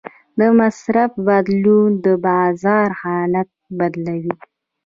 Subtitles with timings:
[0.39, 4.35] د مصرف بدلون د بازار حالت بدلوي.